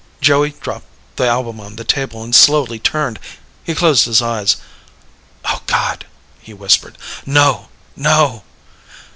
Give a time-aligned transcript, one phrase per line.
[0.19, 3.19] Joey dropped the album on the table and slowly turned.
[3.63, 4.57] He closed his eyes.
[5.45, 6.07] "Oh, God!"
[6.39, 6.97] he whispered.
[7.23, 7.69] "No!
[7.95, 8.41] No!"